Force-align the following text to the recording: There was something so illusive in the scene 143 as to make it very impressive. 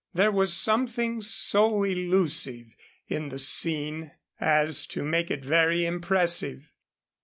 There 0.15 0.31
was 0.31 0.51
something 0.51 1.21
so 1.21 1.83
illusive 1.83 2.75
in 3.07 3.29
the 3.29 3.37
scene 3.37 4.13
143 4.39 4.47
as 4.67 4.87
to 4.87 5.03
make 5.03 5.29
it 5.29 5.45
very 5.45 5.85
impressive. 5.85 6.71